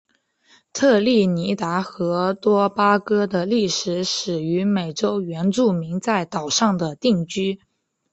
[0.73, 7.59] 特立尼达和多巴哥的历史始于美洲原住民在岛上的定居。